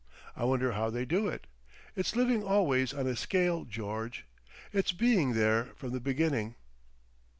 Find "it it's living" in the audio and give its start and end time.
1.27-2.41